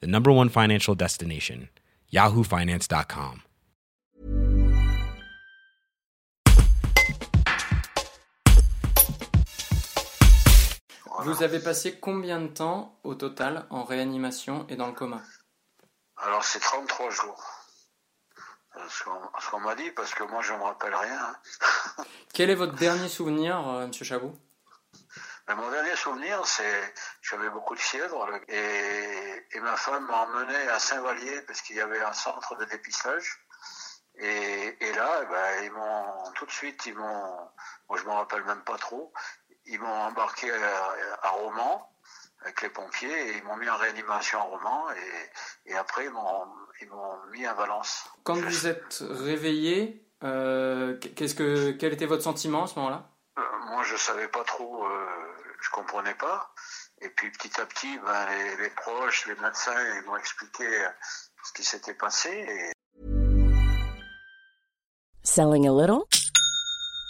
the 0.00 0.06
number 0.06 0.30
one 0.32 0.48
financial 0.48 0.94
destination, 0.94 1.68
yahoofinance.com. 2.12 3.42
Vous 11.20 11.42
avez 11.42 11.60
passé 11.60 11.98
combien 12.00 12.40
de 12.40 12.48
temps 12.48 12.98
au 13.04 13.14
total 13.14 13.66
en 13.70 13.84
réanimation 13.84 14.66
et 14.68 14.76
dans 14.76 14.86
le 14.88 14.92
coma? 14.92 15.22
Alors 16.16 16.44
c'est 16.44 16.58
33 16.60 17.10
jours. 17.10 17.42
Ce 18.88 19.04
qu'on 19.04 19.40
ce 19.40 19.50
qu'on 19.50 19.60
m'a 19.60 19.74
dit, 19.76 19.90
parce 19.94 20.14
que 20.14 20.24
moi 20.24 20.42
je 20.42 20.52
ne 20.52 20.58
me 20.58 20.64
rappelle 20.64 20.94
rien. 20.94 21.18
hein. 21.18 22.04
Quel 22.32 22.50
est 22.50 22.54
votre 22.56 22.74
dernier 22.74 23.08
souvenir, 23.08 23.66
euh, 23.68 23.86
Monsieur 23.86 24.04
Chabot? 24.04 24.34
Mais 25.46 25.54
mon 25.56 25.70
dernier 25.70 25.94
souvenir, 25.96 26.46
c'est 26.46 26.94
j'avais 27.20 27.50
beaucoup 27.50 27.74
de 27.74 27.80
fièvre 27.80 28.28
et, 28.48 29.60
ma 29.60 29.76
femme 29.76 30.06
m'a 30.06 30.22
emmené 30.22 30.56
à 30.68 30.78
Saint-Vallier 30.78 31.42
parce 31.46 31.62
qu'il 31.62 31.76
y 31.76 31.80
avait 31.80 32.00
un 32.00 32.12
centre 32.12 32.56
de 32.56 32.64
dépistage. 32.64 33.40
Et, 34.16 34.92
là, 34.94 35.20
eh 35.22 35.26
ben, 35.26 35.64
ils 35.64 35.72
m'ont 35.72 36.32
tout 36.34 36.46
de 36.46 36.50
suite, 36.50 36.86
ils 36.86 36.94
m'ont, 36.94 37.50
moi 37.88 37.98
je 37.98 38.04
me 38.04 38.10
rappelle 38.10 38.44
même 38.44 38.62
pas 38.62 38.76
trop, 38.78 39.12
ils 39.66 39.80
m'ont 39.80 39.86
embarqué 39.86 40.50
à, 41.22 41.30
Romans 41.30 41.90
avec 42.42 42.62
les 42.62 42.68
pompiers 42.68 43.28
et 43.28 43.38
ils 43.38 43.44
m'ont 43.44 43.56
mis 43.56 43.68
en 43.68 43.76
réanimation 43.76 44.38
à 44.38 44.42
Romans 44.42 44.86
et, 45.66 45.74
après 45.74 46.04
ils 46.04 46.10
m'ont, 46.10 46.46
ils 46.80 46.88
m'ont 46.88 47.26
mis 47.32 47.44
à 47.46 47.54
Valence. 47.54 48.04
Quand 48.22 48.36
vous 48.36 48.66
êtes 48.66 48.98
réveillé, 49.00 50.06
euh, 50.22 50.98
qu'est-ce 50.98 51.34
que, 51.34 51.72
quel 51.72 51.92
était 51.92 52.06
votre 52.06 52.22
sentiment 52.22 52.64
à 52.64 52.66
ce 52.66 52.76
moment-là? 52.76 53.08
Je 53.96 54.02
savais 54.02 54.28
pas 54.28 54.42
trop, 54.44 54.84
euh, 54.84 55.06
je 55.60 55.70
comprenais 55.70 56.14
pas. 56.14 56.52
Et 57.00 57.08
puis 57.10 57.30
petit 57.30 57.60
à 57.60 57.66
petit, 57.66 57.98
ben, 57.98 58.26
les, 58.30 58.56
les 58.56 58.70
proches, 58.70 59.26
les 59.26 59.34
médecins, 59.36 59.96
ils 59.96 60.02
m'ont 60.06 60.16
expliqué 60.16 60.64
euh, 60.64 60.88
ce 61.44 61.52
qui 61.52 61.64
s'était 61.64 61.94
passé. 61.94 62.30
Et 62.30 62.72
Selling 65.22 65.66
a 65.66 65.72
little 65.72 66.06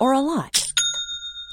or 0.00 0.12
a 0.12 0.20
lot? 0.20 0.65